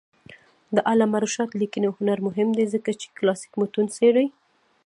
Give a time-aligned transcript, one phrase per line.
[0.75, 4.25] د علامه رشاد لیکنی هنر مهم دی ځکه چې کلاسیک متون څېړي.